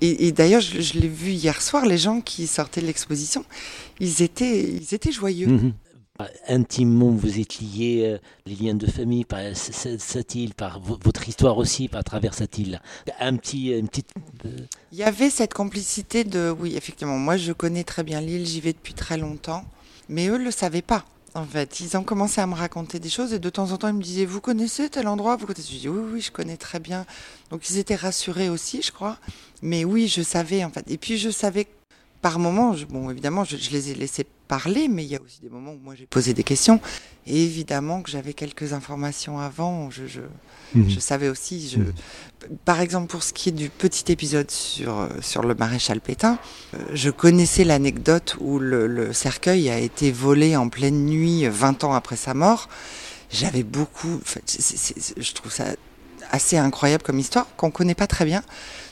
Et, 0.00 0.26
et 0.28 0.32
d'ailleurs, 0.32 0.60
je, 0.62 0.80
je 0.80 0.98
l'ai 0.98 1.08
vu 1.08 1.30
hier 1.32 1.60
soir, 1.60 1.84
les 1.86 1.98
gens 1.98 2.20
qui 2.20 2.46
sortaient 2.46 2.80
de 2.80 2.86
l'exposition, 2.86 3.44
ils 4.00 4.22
étaient, 4.22 4.62
ils 4.62 4.94
étaient 4.94 5.12
joyeux. 5.12 5.46
Mhm. 5.48 5.72
Intimement, 6.48 7.10
vous 7.10 7.38
êtes 7.40 7.60
liés, 7.60 8.02
euh, 8.04 8.18
les 8.44 8.54
liens 8.54 8.74
de 8.74 8.86
famille, 8.86 9.24
par 9.24 9.40
cette 9.54 10.34
île, 10.34 10.52
par 10.54 10.78
vo- 10.78 10.98
votre 11.02 11.26
histoire 11.26 11.56
aussi, 11.56 11.88
par 11.88 12.04
travers 12.04 12.34
cette 12.34 12.58
île. 12.58 12.82
Un 13.20 13.36
petit, 13.36 13.68
une 13.70 13.88
petite. 13.88 14.10
euh, 14.44 14.50
Il 14.92 14.98
y 14.98 15.02
avait 15.02 15.30
cette 15.30 15.54
complicité 15.54 16.24
de, 16.24 16.54
oui, 16.60 16.74
effectivement, 16.76 17.16
moi 17.16 17.38
je 17.38 17.52
connais 17.52 17.84
très 17.84 18.02
bien 18.02 18.20
l'île, 18.20 18.46
j'y 18.46 18.60
vais 18.60 18.74
depuis 18.74 18.92
très 18.92 19.16
longtemps, 19.16 19.64
mais 20.10 20.28
eux 20.28 20.36
ne 20.36 20.44
le 20.44 20.50
savaient 20.50 20.82
pas. 20.82 21.06
En 21.34 21.44
fait, 21.44 21.78
ils 21.80 21.96
ont 21.96 22.02
commencé 22.02 22.40
à 22.40 22.46
me 22.46 22.54
raconter 22.54 22.98
des 22.98 23.08
choses 23.08 23.32
et 23.32 23.38
de 23.38 23.50
temps 23.50 23.70
en 23.70 23.76
temps 23.76 23.88
ils 23.88 23.94
me 23.94 24.02
disaient, 24.02 24.24
vous 24.24 24.40
connaissez 24.40 24.90
tel 24.90 25.06
endroit, 25.06 25.36
vous 25.36 25.46
connaissez? 25.46 25.74
Je 25.74 25.78
dis 25.78 25.88
oui, 25.88 26.02
oui, 26.12 26.20
je 26.20 26.32
connais 26.32 26.56
très 26.56 26.80
bien. 26.80 27.06
Donc 27.50 27.70
ils 27.70 27.78
étaient 27.78 27.94
rassurés 27.94 28.48
aussi, 28.48 28.82
je 28.82 28.90
crois. 28.90 29.16
Mais 29.62 29.84
oui, 29.84 30.08
je 30.08 30.22
savais 30.22 30.64
en 30.64 30.70
fait. 30.70 30.90
Et 30.90 30.98
puis 30.98 31.18
je 31.18 31.30
savais 31.30 31.68
par 32.20 32.38
moments, 32.38 32.74
bon, 32.88 33.10
évidemment, 33.10 33.44
je 33.44 33.56
les 33.70 33.90
ai 33.90 33.94
laissés 33.94 34.26
parler, 34.50 34.88
mais 34.88 35.04
il 35.04 35.10
y 35.12 35.14
a 35.14 35.22
aussi 35.22 35.40
des 35.40 35.48
moments 35.48 35.70
où 35.70 35.78
moi 35.78 35.94
j'ai 35.94 36.06
posé 36.06 36.34
des 36.34 36.42
questions. 36.42 36.80
Et 37.24 37.44
évidemment 37.44 38.02
que 38.02 38.10
j'avais 38.10 38.32
quelques 38.32 38.72
informations 38.72 39.38
avant. 39.38 39.90
Je, 39.90 40.08
je, 40.08 40.22
je 40.74 40.98
savais 40.98 41.28
aussi. 41.28 41.68
Je... 41.68 41.78
Mhm. 41.78 41.92
Par 42.64 42.80
exemple, 42.80 43.06
pour 43.06 43.22
ce 43.22 43.32
qui 43.32 43.50
est 43.50 43.52
du 43.52 43.70
petit 43.70 44.10
épisode 44.10 44.50
sur, 44.50 45.08
sur 45.20 45.42
le 45.42 45.54
maréchal 45.54 46.00
Pétain, 46.00 46.36
euh, 46.74 46.78
je 46.94 47.10
connaissais 47.10 47.62
l'anecdote 47.62 48.36
où 48.40 48.58
le, 48.58 48.88
le 48.88 49.12
cercueil 49.12 49.70
a 49.70 49.78
été 49.78 50.10
volé 50.10 50.56
en 50.56 50.68
pleine 50.68 51.06
nuit, 51.06 51.46
euh, 51.46 51.50
20 51.50 51.84
ans 51.84 51.94
après 51.94 52.16
sa 52.16 52.34
mort. 52.34 52.68
J'avais 53.30 53.62
beaucoup. 53.62 54.20
je 54.56 55.32
trouve 55.32 55.52
ça 55.52 55.66
assez 56.32 56.56
incroyable 56.56 57.04
comme 57.04 57.20
histoire 57.20 57.46
qu'on 57.56 57.70
connaît 57.70 57.94
pas 57.94 58.08
très 58.08 58.24
bien. 58.24 58.42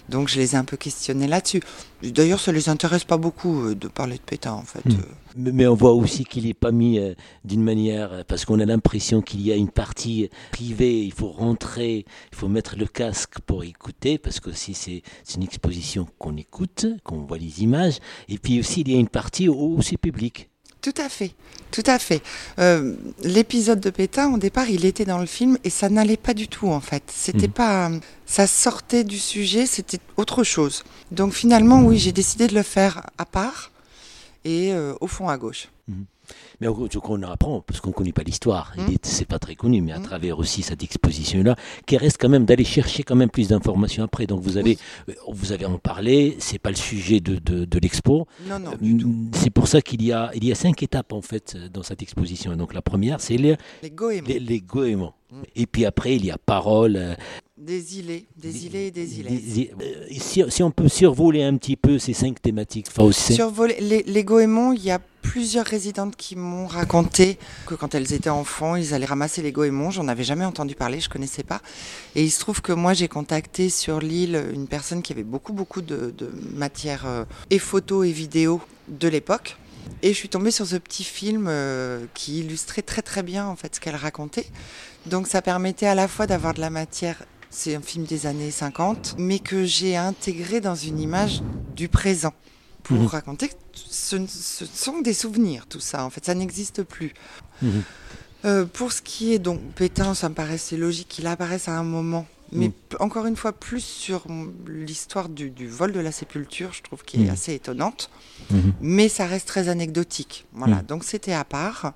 Donc 0.08 0.28
je 0.28 0.38
les 0.38 0.54
ai 0.54 0.58
un 0.58 0.64
peu 0.64 0.76
questionnés 0.76 1.26
là-dessus. 1.26 1.60
D'ailleurs, 2.02 2.40
ça 2.40 2.52
les 2.52 2.68
intéresse 2.68 3.04
pas 3.04 3.16
beaucoup 3.16 3.64
euh, 3.64 3.74
de 3.74 3.88
parler 3.88 4.16
de 4.16 4.22
Pétain, 4.22 4.52
en 4.52 4.62
fait. 4.62 4.84
Mhm. 4.84 4.92
Euh, 4.92 5.02
Mais 5.36 5.52
mais 5.52 5.66
on 5.66 5.74
voit 5.74 5.92
aussi 5.92 6.24
qu'il 6.24 6.46
n'est 6.46 6.54
pas 6.54 6.70
mis 6.70 6.98
euh, 6.98 7.14
d'une 7.44 7.62
manière, 7.62 8.24
parce 8.26 8.44
qu'on 8.44 8.60
a 8.60 8.64
l'impression 8.64 9.20
qu'il 9.20 9.42
y 9.42 9.52
a 9.52 9.56
une 9.56 9.70
partie 9.70 10.30
privée, 10.52 11.04
il 11.04 11.12
faut 11.12 11.28
rentrer, 11.28 12.06
il 12.32 12.36
faut 12.36 12.48
mettre 12.48 12.76
le 12.76 12.86
casque 12.86 13.38
pour 13.46 13.64
écouter, 13.64 14.18
parce 14.18 14.40
que 14.40 14.52
si 14.52 14.74
c'est 14.74 15.02
c'est 15.24 15.36
une 15.36 15.42
exposition 15.42 16.06
qu'on 16.18 16.36
écoute, 16.36 16.86
qu'on 17.04 17.18
voit 17.26 17.38
les 17.38 17.62
images, 17.62 17.98
et 18.28 18.38
puis 18.38 18.60
aussi 18.60 18.80
il 18.82 18.90
y 18.90 18.96
a 18.96 18.98
une 18.98 19.08
partie 19.08 19.48
où 19.48 19.80
c'est 19.82 19.98
public. 19.98 20.48
Tout 20.80 20.94
à 20.96 21.08
fait, 21.08 21.32
tout 21.72 21.82
à 21.86 21.98
fait. 21.98 22.22
Euh, 22.60 22.94
L'épisode 23.22 23.80
de 23.80 23.90
Pétain, 23.90 24.32
au 24.32 24.38
départ, 24.38 24.70
il 24.70 24.84
était 24.84 25.04
dans 25.04 25.18
le 25.18 25.26
film 25.26 25.58
et 25.64 25.70
ça 25.70 25.88
n'allait 25.88 26.16
pas 26.16 26.34
du 26.34 26.46
tout 26.48 26.68
en 26.68 26.80
fait. 26.80 27.02
C'était 27.08 27.48
Mhm. 27.48 27.52
pas, 27.52 27.90
ça 28.26 28.46
sortait 28.46 29.02
du 29.04 29.18
sujet, 29.18 29.66
c'était 29.66 29.98
autre 30.16 30.44
chose. 30.44 30.84
Donc 31.10 31.32
finalement, 31.32 31.82
oui, 31.82 31.98
j'ai 31.98 32.12
décidé 32.12 32.46
de 32.46 32.54
le 32.54 32.62
faire 32.62 33.02
à 33.18 33.24
part 33.26 33.72
et 34.44 34.72
euh, 34.72 34.94
au 35.00 35.08
fond 35.08 35.28
à 35.28 35.36
gauche. 35.36 35.68
Mais 36.60 36.68
on, 36.68 36.88
on 37.08 37.22
apprend, 37.22 37.60
parce 37.60 37.80
qu'on 37.80 37.90
ne 37.90 37.94
connaît 37.94 38.12
pas 38.12 38.22
l'histoire, 38.22 38.72
Mm. 38.76 38.94
c'est 39.02 39.26
pas 39.26 39.38
très 39.38 39.54
connu, 39.54 39.80
mais 39.82 39.92
à 39.92 39.98
Mm. 39.98 40.02
travers 40.02 40.38
aussi 40.38 40.62
cette 40.62 40.82
exposition-là, 40.82 41.56
qui 41.86 41.96
reste 41.96 42.18
quand 42.20 42.28
même 42.28 42.44
d'aller 42.44 42.64
chercher 42.64 43.02
quand 43.02 43.16
même 43.16 43.30
plus 43.30 43.48
d'informations 43.48 44.04
après. 44.04 44.26
Donc 44.26 44.40
vous 44.42 44.56
allez, 44.58 44.78
euh, 45.08 45.12
vous 45.28 45.52
avez 45.52 45.64
en 45.66 45.78
parlé, 45.78 46.36
c'est 46.38 46.58
pas 46.58 46.70
le 46.70 46.76
sujet 46.76 47.20
de, 47.20 47.36
de, 47.36 47.64
de 47.64 47.78
l'expo. 47.78 48.26
Non, 48.48 48.58
non. 48.58 48.72
Mm, 48.80 49.30
C'est 49.32 49.50
pour 49.50 49.68
ça 49.68 49.80
qu'il 49.80 50.02
y 50.02 50.12
a, 50.12 50.30
il 50.34 50.44
y 50.44 50.52
a 50.52 50.54
cinq 50.54 50.82
étapes 50.82 51.12
en 51.12 51.22
fait 51.22 51.56
dans 51.72 51.82
cette 51.82 52.02
exposition. 52.02 52.54
Donc 52.56 52.74
la 52.74 52.82
première, 52.82 53.20
c'est 53.20 53.36
les, 53.36 53.56
Les 53.82 53.90
goémons. 53.90 54.26
les, 54.28 54.38
les 54.38 54.60
goémons. 54.60 55.12
Mm. 55.30 55.42
Et 55.56 55.66
puis 55.66 55.84
après, 55.84 56.16
il 56.16 56.24
y 56.24 56.30
a 56.30 56.38
parole. 56.38 56.96
euh, 56.96 57.14
Des 57.56 57.98
îlets, 57.98 58.24
des 58.36 58.66
îlets 58.66 58.86
et 58.86 58.90
des 58.90 59.20
îlets. 59.20 59.30
des- 59.30 59.70
euh, 59.80 60.06
si, 60.18 60.42
si 60.48 60.62
on 60.62 60.70
peut 60.70 60.88
survoler 60.88 61.42
un 61.42 61.56
petit 61.56 61.76
peu 61.76 61.98
ces 61.98 62.12
cinq 62.12 62.40
thématiques, 62.40 62.86
enfin, 62.88 63.10
Survoler 63.12 63.76
les, 63.80 64.02
les 64.04 64.24
goémons, 64.24 64.72
il 64.72 64.84
y 64.84 64.90
a 64.90 65.00
plusieurs 65.28 65.66
résidentes 65.66 66.16
qui 66.16 66.36
m'ont 66.36 66.66
raconté 66.66 67.38
que 67.66 67.74
quand 67.74 67.94
elles 67.94 68.14
étaient 68.14 68.30
enfants, 68.30 68.76
ils 68.76 68.94
allaient 68.94 69.04
ramasser 69.04 69.42
les 69.42 69.52
goémons. 69.52 69.90
J'en 69.90 70.08
avais 70.08 70.24
jamais 70.24 70.46
entendu 70.46 70.74
parler, 70.74 71.00
je 71.00 71.10
connaissais 71.10 71.42
pas. 71.42 71.60
Et 72.14 72.24
il 72.24 72.30
se 72.30 72.40
trouve 72.40 72.62
que 72.62 72.72
moi, 72.72 72.94
j'ai 72.94 73.08
contacté 73.08 73.68
sur 73.68 74.00
l'île 74.00 74.42
une 74.54 74.66
personne 74.66 75.02
qui 75.02 75.12
avait 75.12 75.24
beaucoup, 75.24 75.52
beaucoup 75.52 75.82
de, 75.82 76.14
de 76.16 76.32
matières 76.54 77.04
euh, 77.06 77.24
et 77.50 77.58
photos 77.58 78.06
et 78.06 78.10
vidéos 78.10 78.62
de 78.88 79.06
l'époque. 79.06 79.58
Et 80.02 80.14
je 80.14 80.16
suis 80.16 80.30
tombée 80.30 80.50
sur 80.50 80.66
ce 80.66 80.76
petit 80.76 81.04
film 81.04 81.44
euh, 81.46 82.06
qui 82.14 82.40
illustrait 82.40 82.82
très 82.82 83.02
très 83.02 83.22
bien 83.22 83.46
en 83.46 83.54
fait 83.54 83.74
ce 83.74 83.80
qu'elle 83.80 83.96
racontait. 83.96 84.46
Donc 85.04 85.26
ça 85.26 85.42
permettait 85.42 85.86
à 85.86 85.94
la 85.94 86.08
fois 86.08 86.26
d'avoir 86.26 86.54
de 86.54 86.60
la 86.60 86.70
matière, 86.70 87.22
c'est 87.50 87.74
un 87.74 87.82
film 87.82 88.04
des 88.06 88.24
années 88.24 88.50
50, 88.50 89.16
mais 89.18 89.40
que 89.40 89.66
j'ai 89.66 89.94
intégré 89.94 90.62
dans 90.62 90.74
une 90.74 90.98
image 90.98 91.42
du 91.76 91.88
présent 91.88 92.32
pour 92.88 92.98
Mhm. 92.98 93.06
raconter 93.06 93.48
que 93.48 93.54
ce, 93.74 94.16
ce 94.26 94.64
sont 94.66 95.00
des 95.00 95.14
souvenirs 95.14 95.66
tout 95.68 95.80
ça 95.80 96.04
en 96.04 96.10
fait, 96.10 96.24
ça 96.24 96.34
n'existe 96.34 96.82
plus. 96.82 97.12
Mhm. 97.62 97.82
Euh, 98.44 98.64
pour 98.64 98.92
ce 98.92 99.02
qui 99.02 99.32
est 99.34 99.38
donc 99.38 99.60
Pétain, 99.74 100.14
ça 100.14 100.28
me 100.28 100.34
paraissait 100.34 100.76
logique 100.76 101.08
qu'il 101.08 101.26
apparaisse 101.26 101.68
à 101.68 101.72
un 101.78 101.82
moment. 101.84 102.26
Mais 102.50 102.70
p- 102.70 102.96
encore 103.00 103.26
une 103.26 103.36
fois, 103.36 103.52
plus 103.52 103.82
sur 103.84 104.24
l'histoire 104.66 105.28
du, 105.28 105.50
du 105.50 105.68
vol 105.68 105.92
de 105.92 106.00
la 106.00 106.12
sépulture, 106.12 106.72
je 106.72 106.82
trouve 106.82 107.02
qu'il 107.02 107.26
est 107.26 107.28
assez 107.30 107.52
étonnante 107.54 108.10
Mhm. 108.50 108.72
mais 108.80 109.08
ça 109.10 109.26
reste 109.26 109.46
très 109.48 109.68
anecdotique. 109.68 110.46
Voilà, 110.54 110.76
donc 110.82 111.04
c'était 111.04 111.34
à 111.34 111.44
part. 111.44 111.92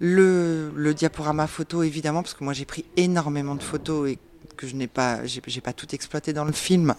Le, 0.00 0.70
le 0.76 0.94
diaporama 0.94 1.46
photo, 1.48 1.82
évidemment, 1.82 2.22
parce 2.22 2.34
que 2.34 2.44
moi 2.44 2.52
j'ai 2.52 2.64
pris 2.64 2.84
énormément 2.96 3.56
de 3.56 3.62
photos 3.62 4.08
et 4.10 4.18
que 4.58 4.66
je 4.66 4.76
n'ai 4.76 4.88
pas, 4.88 5.24
j'ai 5.24 5.60
pas 5.62 5.72
tout 5.72 5.94
exploité 5.94 6.34
dans 6.34 6.44
le 6.44 6.52
film, 6.52 6.94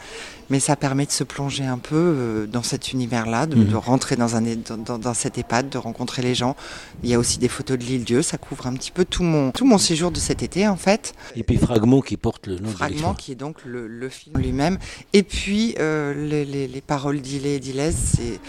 mais 0.50 0.60
ça 0.60 0.76
permet 0.76 1.06
de 1.06 1.12
se 1.12 1.24
plonger 1.24 1.66
un 1.66 1.78
peu 1.78 1.96
euh, 1.96 2.46
dans 2.48 2.64
cet 2.64 2.92
univers-là, 2.94 3.46
de, 3.46 3.56
Mhm. 3.58 3.68
de 3.68 3.76
rentrer 3.76 4.16
dans, 4.16 4.36
un, 4.36 4.42
dans, 4.42 5.14
cette 5.14 5.38
EHPAD, 5.38 5.70
de 5.70 5.78
rencontrer 5.78 6.24
les 6.24 6.34
gens. 6.34 6.56
Il 7.04 7.10
y 7.10 7.14
a 7.14 7.20
aussi 7.20 7.38
des 7.38 7.50
photos 7.50 7.78
de 7.78 7.84
l'île 7.84 8.04
Dieu, 8.06 8.22
ça 8.24 8.38
couvre 8.40 8.66
un 8.66 8.74
petit 8.74 8.92
peu 8.92 9.06
tout 9.06 9.24
mon, 9.24 9.52
tout 9.52 9.66
mon 9.66 9.78
séjour 9.78 10.10
de 10.10 10.18
cet 10.20 10.42
été 10.42 10.68
en 10.68 10.78
fait. 10.78 11.14
Et 11.36 11.44
puis 11.44 11.58
fragment 11.58 12.02
qui 12.02 12.18
porte 12.18 12.48
le 12.48 12.58
nom 12.58 12.70
Fragment 12.70 13.14
qui 13.14 13.34
est 13.34 13.36
donc 13.36 13.58
le, 13.66 13.88
le 13.88 14.10
film 14.10 14.38
lui-même. 14.40 14.80
Et 15.14 15.24
puis 15.24 15.76
euh, 15.80 16.14
les, 16.16 16.46
les- 16.46 16.68
les 16.68 16.82
paroles 16.82 17.20
d'Ilé 17.22 17.56
et 17.56 17.60
d'Ilès, 17.60 17.94
c'est 18.16 18.40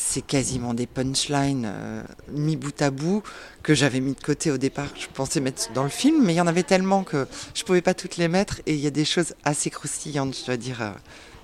c'est 0.00 0.22
quasiment 0.22 0.74
des 0.74 0.86
punchlines 0.86 1.66
euh, 1.66 2.02
mis 2.32 2.56
bout 2.56 2.80
à 2.80 2.90
bout 2.90 3.22
que 3.62 3.74
j'avais 3.74 4.00
mis 4.00 4.14
de 4.14 4.20
côté 4.20 4.50
au 4.50 4.56
départ. 4.58 4.92
que 4.94 5.00
Je 5.00 5.08
pensais 5.12 5.40
mettre 5.40 5.72
dans 5.72 5.82
le 5.82 5.88
film, 5.88 6.24
mais 6.24 6.34
il 6.34 6.36
y 6.36 6.40
en 6.40 6.46
avait 6.46 6.62
tellement 6.62 7.02
que 7.02 7.26
je 7.54 7.64
pouvais 7.64 7.82
pas 7.82 7.94
toutes 7.94 8.16
les 8.16 8.28
mettre. 8.28 8.60
Et 8.66 8.74
il 8.74 8.80
y 8.80 8.86
a 8.86 8.90
des 8.90 9.04
choses 9.04 9.34
assez 9.44 9.70
croustillantes, 9.70 10.36
je 10.40 10.46
dois 10.46 10.56
dire, 10.56 10.80
euh, 10.82 10.90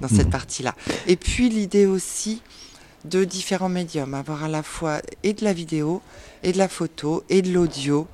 dans 0.01 0.09
cette 0.09 0.27
Mhm. 0.27 0.31
partie-là. 0.31 0.75
Et 1.07 1.17
puis 1.17 1.49
l'idée 1.49 1.87
aussi 1.87 2.43
de 3.05 3.25
différents 3.25 3.69
médiums, 3.69 4.15
avoir 4.15 4.45
à 4.45 4.49
la 4.49 4.63
fois 4.63 5.03
et 5.23 5.33
de 5.35 5.45
la 5.45 5.53
vidéo, 5.53 6.01
et 6.43 6.53
de 6.53 6.59
la 6.59 6.69
photo, 6.69 7.25
et 7.29 7.43
de 7.43 7.53
l'audio. 7.53 8.07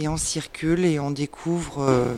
Et 0.00 0.06
on 0.06 0.16
circule 0.16 0.84
et 0.84 1.00
on 1.00 1.10
découvre. 1.10 1.80
euh, 1.80 2.14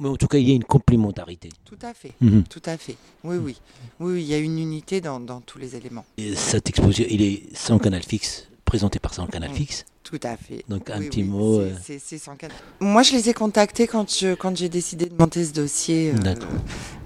Mais 0.00 0.08
en 0.08 0.14
tout 0.16 0.28
cas, 0.28 0.38
il 0.38 0.48
y 0.48 0.52
a 0.52 0.54
une 0.54 0.62
complémentarité. 0.64 1.48
tout 1.64 1.78
à 1.82 1.92
fait. 1.92 2.12
Mhm. 2.20 2.44
Tout 2.44 2.62
à 2.64 2.76
fait. 2.78 2.96
Oui, 3.24 3.36
oui. 3.36 3.56
Oui, 3.98 4.12
oui, 4.14 4.22
il 4.22 4.26
y 4.28 4.34
a 4.34 4.38
une 4.38 4.58
unité 4.58 5.00
dans, 5.00 5.18
dans 5.18 5.40
tous 5.40 5.58
les 5.58 5.74
éléments. 5.74 6.04
Et 6.16 6.36
cette 6.36 6.68
exposition, 6.68 7.04
il 7.10 7.22
est 7.22 7.42
sans 7.56 7.78
canal 7.80 8.04
fixe, 8.04 8.46
présenté 8.64 8.98
par 8.98 9.14
sans 9.14 9.26
canal 9.26 9.50
Mm. 9.50 9.54
fixe. 9.54 9.84
Tout 10.02 10.20
à 10.22 10.36
fait. 10.36 10.64
Donc 10.68 10.90
un 10.90 10.98
Oui, 10.98 11.08
petit 11.08 11.22
oui, 11.22 11.28
mot. 11.28 11.60
c'est- 11.82 11.92
euh, 11.94 11.98
c'est- 12.06 12.18
c'est 12.18 12.36
cadre. 12.36 12.54
Moi, 12.80 13.02
je 13.02 13.12
les 13.12 13.30
ai 13.30 13.34
contactés 13.34 13.86
quand 13.86 14.10
je 14.18 14.34
quand 14.34 14.54
j'ai 14.56 14.68
décidé 14.68 15.06
de 15.06 15.14
monter 15.18 15.44
ce 15.44 15.52
dossier. 15.52 16.12
euh, 16.14 16.18
D'accord. 16.18 16.48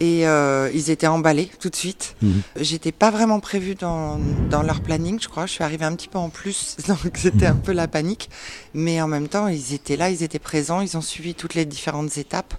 et 0.00 0.27
euh, 0.27 0.69
ils 0.75 0.91
étaient 0.91 1.07
emballés 1.07 1.49
tout 1.61 1.71
de 1.71 1.77
suite. 1.77 2.17
mhm. 2.23 2.43
J'étais 2.61 2.91
pas 2.91 3.11
vraiment 3.12 3.38
prévue 3.38 3.77
dans, 3.77 4.19
dans 4.50 4.62
leur 4.62 4.81
planning, 4.81 5.21
je 5.21 5.29
crois. 5.29 5.47
Je 5.47 5.53
suis 5.53 5.62
arrivée 5.65 5.85
un 5.85 5.95
petit 5.95 6.09
peu 6.09 6.19
en 6.19 6.29
plus, 6.29 6.77
donc 6.88 6.99
c'était 7.17 7.47
un 7.47 7.55
peu 7.55 7.73
la 7.73 7.87
panique. 7.87 8.31
Mais 8.75 9.00
en 9.00 9.07
même 9.07 9.29
temps, 9.29 9.47
ils 9.47 9.75
étaient 9.75 9.97
là, 9.97 10.11
ils 10.11 10.23
étaient 10.25 10.41
présents, 10.41 10.81
ils 10.81 10.97
ont 10.97 11.00
suivi 11.03 11.35
toutes 11.35 11.55
les 11.55 11.67
différentes 11.67 12.19
étapes. 12.19 12.55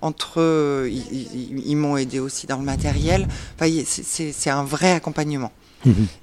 Entre 0.00 0.40
eux, 0.40 0.88
ils, 0.90 1.28
ils- 1.34 1.62
ils 1.66 1.76
m'ont 1.76 1.96
aidé 1.98 2.20
aussi 2.20 2.46
dans 2.46 2.58
le 2.58 2.64
matériel. 2.64 3.26
Enfin, 3.58 3.70
c'est 3.86 4.32
c'est 4.32 4.50
un 4.50 4.64
vrai 4.64 4.92
accompagnement. 4.92 5.52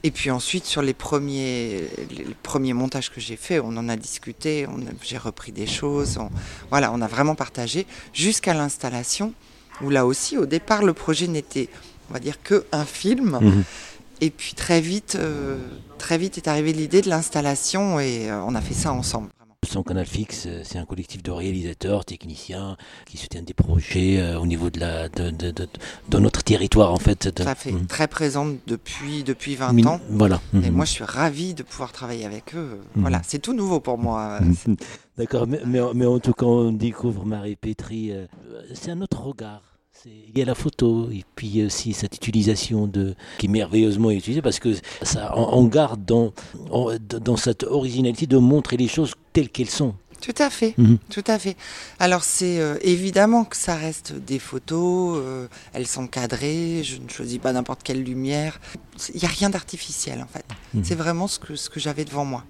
Et 0.04 0.12
puis 0.12 0.32
ensuite, 0.32 0.66
sur 0.66 0.82
les 0.82 0.94
premiers, 0.94 1.88
les 2.10 2.36
premiers 2.44 2.74
montages 2.74 3.10
que 3.12 3.22
j'ai 3.22 3.36
faits, 3.36 3.62
on 3.64 3.76
en 3.78 3.90
a 3.90 3.96
discuté, 3.96 4.68
j'ai 5.04 5.18
repris 5.18 5.52
des 5.52 5.68
choses. 5.68 6.18
on- 6.18 6.30
voilà, 6.70 6.92
on 6.94 7.02
a 7.02 7.08
vraiment 7.08 7.36
partagé 7.36 7.86
jusqu'à 8.14 8.54
l'installation, 8.54 9.34
où 9.82 9.90
là 9.90 10.06
aussi, 10.06 10.38
au 10.38 10.46
départ, 10.46 10.84
le 10.84 10.94
projet 10.94 11.28
n'était, 11.28 11.70
on 12.10 12.14
va 12.14 12.20
dire, 12.20 12.42
que 12.44 12.66
un 12.72 12.86
film. 12.86 13.38
Mhm. 13.42 13.64
Et 14.24 14.30
puis 14.30 14.54
très 14.54 14.82
vite, 14.82 15.16
euh, 15.20 15.58
très 15.98 16.18
vite 16.20 16.38
est 16.38 16.48
arrivée 16.48 16.74
l'idée 16.74 17.02
de 17.02 17.10
l'installation 17.10 18.00
et 18.00 18.30
euh, 18.30 18.40
on 18.44 18.54
a 18.54 18.62
fait 18.62 18.76
ça 18.76 18.92
ensemble. 18.94 19.30
Sans 19.68 19.84
canal 19.84 20.08
fixe, 20.08 20.46
euh, 20.48 20.62
c'est 20.64 20.80
un 20.80 20.86
collectif 20.86 21.22
de 21.22 21.30
réalisateurs, 21.30 22.04
techniciens 22.04 22.78
qui 23.06 23.18
soutiennent 23.18 23.46
des 23.46 23.54
projets 23.54 24.20
euh, 24.20 24.40
au 24.40 24.48
niveau 24.48 24.72
de, 24.72 24.80
la, 24.80 25.08
de, 25.08 25.30
de, 25.30 25.52
de, 25.52 25.68
de 26.10 26.18
notre 26.18 26.42
territoire 26.44 26.92
en 26.92 26.98
fait. 26.98 27.28
De, 27.28 27.44
à 27.44 27.54
fait, 27.54 27.72
Mhm. 27.72 27.86
très 27.86 28.08
présente 28.08 28.56
depuis, 28.66 29.24
depuis 29.24 29.54
20 29.56 29.72
Min- 29.74 29.86
ans. 29.86 30.00
Voilà. 30.10 30.42
Et 30.56 30.58
Mhm. 30.58 30.72
moi, 30.72 30.86
je 30.86 30.92
suis 30.94 31.04
ravie 31.04 31.54
de 31.54 31.62
pouvoir 31.62 31.92
travailler 31.92 32.26
avec 32.26 32.56
eux. 32.56 32.80
Mhm. 32.96 33.02
Voilà, 33.04 33.22
c'est 33.24 33.38
tout 33.38 33.54
nouveau 33.54 33.80
pour 33.80 34.00
moi. 34.00 34.40
Mhm. 34.42 34.78
D'accord, 35.20 35.46
mais, 35.46 35.60
mais, 35.64 35.80
mais 35.94 36.08
en 36.08 36.18
tout 36.20 36.34
cas, 36.34 36.48
on 36.48 36.72
découvre 36.72 37.24
Marie 37.24 37.56
Pétri. 37.56 38.12
euh, 38.12 38.26
c'est 38.74 38.90
un 38.90 39.00
autre 39.02 39.22
regard. 39.22 39.62
Il 40.08 40.36
y 40.40 40.42
a 40.42 40.46
la 40.46 40.56
photo 40.56 41.12
et 41.12 41.24
puis 41.36 41.64
aussi 41.64 41.94
cette 41.94 42.16
utilisation 42.16 42.88
de 42.88 43.14
qui 43.38 43.46
est 43.46 43.50
merveilleusement 43.50 44.10
utilisée 44.10 44.42
parce 44.42 44.58
que 44.58 44.74
ça 45.04 45.32
on, 45.38 45.60
on 45.60 45.66
garde 45.66 46.04
dans 46.04 46.34
dans 47.22 47.38
cette 47.38 47.62
originalité 47.62 48.26
de 48.26 48.38
montrer 48.40 48.78
les 48.78 48.88
choses 48.88 49.14
telles 49.34 49.50
qu'elles 49.50 49.70
sont. 49.70 49.96
Tout 50.22 50.36
à 50.38 50.52
fait, 50.52 50.76
Mhm. 50.78 51.00
tout 51.10 51.24
à 51.26 51.40
fait. 51.40 51.58
Alors 51.98 52.24
c'est 52.24 52.60
euh, 52.60 52.78
évidemment 52.84 53.44
que 53.44 53.58
ça 53.58 53.74
reste 53.76 54.14
des 54.14 54.38
photos, 54.38 55.18
euh, 55.20 55.48
elles 55.74 55.88
sont 55.88 56.06
cadrées, 56.06 56.84
je 56.84 56.98
ne 56.98 57.10
choisis 57.10 57.40
pas 57.40 57.52
n'importe 57.54 57.82
quelle 57.82 58.04
lumière. 58.04 58.62
Il 59.16 59.20
n'y 59.20 59.26
a 59.26 59.30
rien 59.32 59.50
d'artificiel 59.50 60.22
en 60.22 60.28
fait. 60.28 60.46
Mhm. 60.76 60.84
C'est 60.84 60.94
vraiment 60.94 61.26
ce 61.28 61.40
que, 61.40 61.56
ce 61.56 61.72
que 61.72 61.80
j'avais 61.80 62.06
devant 62.06 62.24
moi. 62.24 62.44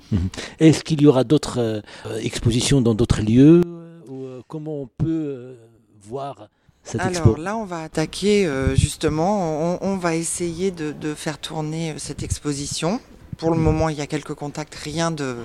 Est-ce 0.59 0.83
qu'il 0.83 1.01
y 1.01 1.07
aura 1.07 1.23
d'autres 1.23 1.59
euh, 1.59 2.19
expositions 2.19 2.81
dans 2.81 2.93
d'autres 2.93 3.21
lieux 3.21 3.61
ou, 4.09 4.25
Comment 4.49 4.81
on 4.81 4.87
peut 4.97 5.55
voir 6.03 6.49
cette 6.83 6.99
Alors 6.99 7.11
expo? 7.11 7.35
là, 7.37 7.55
on 7.55 7.63
va 7.63 7.83
attaquer 7.83 8.49
justement, 8.75 9.77
on, 9.81 9.93
on 9.93 9.95
va 9.95 10.15
essayer 10.17 10.71
de, 10.71 10.91
de 10.91 11.13
faire 11.13 11.37
tourner 11.37 11.93
cette 11.99 12.21
exposition. 12.21 12.99
Pour 13.37 13.51
le 13.51 13.57
moment, 13.57 13.87
il 13.87 13.97
y 13.97 14.01
a 14.01 14.07
quelques 14.07 14.33
contacts, 14.33 14.75
rien 14.75 15.09
de, 15.09 15.37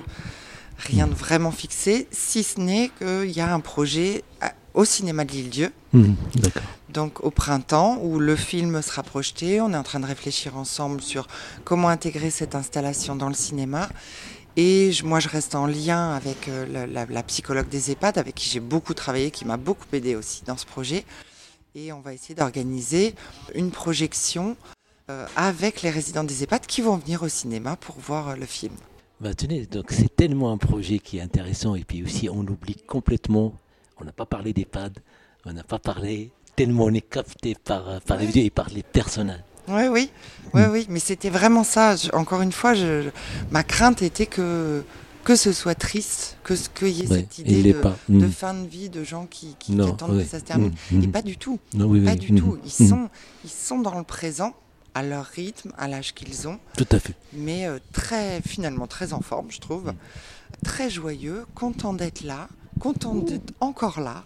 rien 0.79 1.07
de 1.07 1.15
vraiment 1.15 1.51
fixé, 1.53 2.07
si 2.11 2.43
ce 2.43 2.61
n'est 2.61 2.91
qu'il 2.99 3.31
y 3.31 3.41
a 3.41 3.53
un 3.53 3.61
projet 3.61 4.23
à- 4.41 4.53
au 4.75 4.85
cinéma 4.85 5.25
de 5.25 5.33
l'île-Dieu. 5.33 5.73
D'accord. 6.35 6.63
donc 6.91 7.25
au 7.25 7.31
printemps 7.31 7.99
où 8.03 8.19
le 8.19 8.37
film 8.37 8.81
sera 8.83 9.03
projeté. 9.03 9.61
On 9.61 9.73
est 9.73 9.77
en 9.77 9.83
train 9.83 10.01
de 10.01 10.07
réfléchir 10.07 10.57
ensemble 10.57 11.01
sur 11.03 11.27
comment 11.65 11.89
intégrer 11.89 12.31
cette 12.31 12.55
installation 12.55 13.17
dans 13.17 13.29
le 13.29 13.35
cinéma. 13.35 13.89
Et 14.57 14.93
je- 14.93 15.05
moi, 15.05 15.21
je 15.21 15.29
reste 15.29 15.55
en 15.55 15.67
lien 15.67 16.13
avec 16.15 16.49
euh, 16.49 16.67
la, 16.67 16.87
la- 16.87 17.05
la 17.07 17.23
psychologue 17.23 17.69
des 17.69 17.91
EHPAD, 17.91 18.17
avec 18.19 18.35
qui 18.35 18.49
j'ai 18.49 18.61
beaucoup 18.61 18.95
travaillé, 18.95 19.31
qui 19.31 19.45
m'a 19.45 19.57
beaucoup 19.59 19.85
aidé 19.93 20.15
aussi 20.17 20.43
dans 20.47 20.57
ce 20.57 20.65
projet. 20.67 21.05
Et 21.75 21.93
on 21.93 22.01
va 22.01 22.15
essayer 22.15 22.35
d'organiser 22.35 23.15
une 23.55 23.71
projection 23.71 24.57
euh, 25.11 25.27
avec 25.37 25.83
les 25.83 25.91
résidents 25.91 26.25
des 26.25 26.43
EHPAD 26.43 26.67
qui 26.67 26.81
vont 26.81 26.97
venir 26.97 27.23
au 27.23 27.29
cinéma 27.29 27.77
pour 27.77 27.97
voir 27.99 28.29
euh, 28.31 28.37
le 28.37 28.47
film. 28.47 28.73
Bah, 29.21 29.33
tenez, 29.35 29.65
donc 29.67 29.87
c'est 29.93 30.15
tellement 30.15 30.53
un 30.53 30.59
projet 30.59 30.99
qui 30.99 31.19
est 31.19 31.23
intéressant 31.23 31.75
et 31.75 31.85
puis 31.85 32.03
aussi 32.05 32.29
on 32.29 32.41
oublie 32.41 32.77
complètement, 32.87 33.55
on 33.99 34.05
n'a 34.05 34.13
pas 34.13 34.27
parlé 34.27 34.53
des 34.53 34.67
pads, 34.67 34.91
on 35.47 35.53
n'a 35.55 35.63
pas 35.65 35.79
parlé, 35.79 36.31
tellement 36.55 36.85
on 36.85 36.93
est 36.93 37.01
capté 37.09 37.55
par, 37.55 38.01
par 38.03 38.19
les 38.19 38.27
vidéos 38.27 38.45
et 38.45 38.51
par 38.51 38.69
les 38.69 38.83
personnages. 38.83 39.41
Oui, 39.69 39.89
oui, 39.91 40.11
oui, 40.55 40.63
oui, 40.71 40.87
mais 40.91 41.01
c'était 41.01 41.31
vraiment 41.31 41.65
ça. 41.65 41.97
Je- 41.97 42.11
encore 42.13 42.41
une 42.43 42.53
fois, 42.53 42.75
je, 42.75 43.03
je- 43.03 43.09
ma 43.51 43.65
crainte 43.65 44.01
était 44.03 44.27
que, 44.27 44.85
que 45.25 45.35
ce 45.35 45.51
soit 45.53 45.75
triste, 45.75 46.37
que 46.45 46.55
ce- 46.55 46.69
qu'il 46.69 46.89
y 46.89 47.03
ait 47.03 47.09
Ouais, 47.09 47.17
cette 47.21 47.39
idée 47.41 47.73
de, 47.73 47.83
Mm. 48.09 48.31
fin 48.31 48.55
de 48.55 48.67
vie 48.69 48.91
de 48.91 49.03
gens 49.03 49.27
qui, 49.27 49.57
qui- 49.59 49.81
attendent 49.81 50.13
ouais. 50.13 50.23
que 50.25 50.29
ça 50.29 50.39
se 50.39 50.45
termine. 50.45 50.73
Mm, 50.93 51.03
Et 51.03 51.09
pas 51.09 51.23
du 51.23 51.37
tout, 51.37 51.59
Non, 51.75 51.87
oui, 51.87 52.05
pas 52.05 52.13
oui. 52.13 52.17
du 52.19 52.35
tout. 52.35 52.59
Ils 52.65 52.85
mm. 52.85 52.89
sont, 52.89 53.09
ils 53.45 53.51
sont 53.51 53.81
dans 53.81 53.97
le 53.99 54.05
présent 54.05 54.55
à 54.97 55.03
leur 55.03 55.27
rythme, 55.27 55.73
à 55.77 55.89
l'âge 55.89 56.15
qu'ils 56.15 56.49
ont, 56.49 56.59
Tout 56.77 56.87
à 56.91 56.99
fait. 56.99 57.15
mais 57.33 57.67
euh, 57.67 57.79
très 57.93 58.41
finalement 58.41 58.87
très 58.87 59.13
en 59.13 59.21
forme, 59.21 59.51
je 59.51 59.61
trouve, 59.61 59.89
Mm. 59.93 59.95
très 60.65 60.89
joyeux, 60.91 61.45
content 61.55 61.93
d'être 61.93 62.23
là, 62.25 62.49
content 62.81 63.15
d'être 63.15 63.53
encore 63.61 64.01
là. 64.01 64.25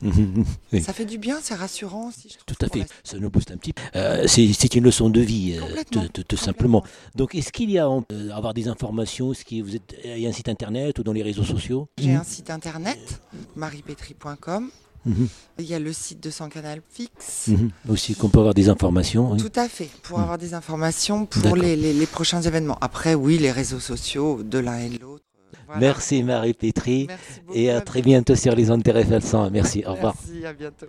Oui. 0.72 0.82
Ça 0.82 0.92
fait 0.92 1.04
du 1.04 1.18
bien, 1.18 1.38
c'est 1.42 1.54
rassurant 1.54 2.08
aussi. 2.08 2.28
Je 2.30 2.34
trouve, 2.38 2.56
Tout 2.56 2.66
à 2.66 2.68
fait, 2.68 2.78
la- 2.80 2.86
ça 3.04 3.18
nous 3.18 3.30
booste 3.30 3.50
un 3.52 3.56
petit 3.56 3.72
peu. 3.72 3.82
Euh, 3.96 4.26
c'est 4.28 4.74
une 4.74 4.84
leçon 4.84 5.08
de 5.10 5.20
vie, 5.20 5.56
euh, 5.56 5.60
tout, 5.90 6.00
tout- 6.00 6.08
tout 6.08 6.36
complètement. 6.36 6.36
simplement. 6.44 6.84
Donc, 7.16 7.34
est-ce 7.34 7.50
qu'il 7.52 7.70
y 7.70 7.78
a 7.78 7.88
euh, 7.88 8.30
avoir 8.32 8.52
des 8.54 8.66
informations 8.68 9.32
Est-ce 9.32 9.44
que 9.44 9.60
vous 9.62 9.74
êtes, 9.76 9.94
il 10.04 10.18
y 10.18 10.26
a 10.26 10.28
un 10.28 10.32
site 10.32 10.48
internet 10.48 10.98
ou 10.98 11.02
dans 11.02 11.12
les 11.12 11.22
réseaux 11.22 11.44
sociaux? 11.44 11.88
J'ai 11.98 12.14
un 12.14 12.24
site 12.24 12.50
internet, 12.50 13.20
mariepétry.com. 13.56 14.70
Mhm, 15.07 15.28
Il 15.59 15.64
y 15.64 15.75
a 15.75 15.78
le 15.78 15.92
site 15.92 16.23
de 16.23 16.30
San 16.30 16.49
Canal 16.50 16.80
Fix. 16.90 17.49
mhm. 17.49 17.71
Aussi 17.88 18.14
qu'on 18.14 18.28
peut 18.28 18.38
avoir 18.40 18.54
des 18.54 18.69
informations. 18.69 19.33
oui. 19.33 19.38
Tout 19.38 19.52
à 19.57 19.69
fait, 19.69 19.88
pour 20.02 20.19
Mm. 20.19 20.23
avoir 20.23 20.38
des 20.38 20.52
informations 20.54 21.26
pour 21.26 21.57
les, 21.57 21.75
les- 21.76 21.92
les 21.95 22.07
prochains 22.07 22.42
événements. 22.42 22.78
Après, 22.80 23.14
oui, 23.14 23.38
les 23.38 23.50
réseaux 23.50 23.80
sociaux 23.80 24.42
de 24.42 24.59
l'un 24.59 24.78
et 24.78 24.88
de 24.90 24.99
l'autre. 24.99 25.25
voilà. 25.66 25.80
Merci 25.80 26.23
Merci 27.09 27.40
beaucoup. 27.47 27.59
et 27.59 27.71
à 27.71 27.80
très 27.80 28.02
bientôt 28.02 28.35
sur 28.35 28.54
les 28.54 28.71
ondes 28.71 28.83
de 28.83 28.90
RFL 28.90 29.23
100. 29.23 29.50
Merci, 29.50 29.85
au 29.87 29.92
revoir. 29.95 30.14
Merci, 30.28 30.45
à 30.47 30.52
bientôt. 30.52 30.87